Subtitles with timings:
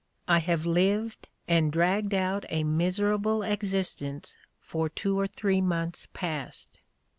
[0.27, 6.79] I have lived and dragged out a miserable existence for two or three months past.